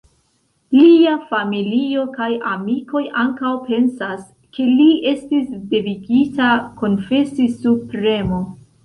[0.75, 4.23] Lia familio kaj amikoj ankaŭ pensas,
[4.57, 6.49] ke li estis devigita
[6.81, 8.41] konfesi sub premo.